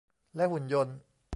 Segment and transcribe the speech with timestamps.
[0.35, 0.97] และหุ่นยนต์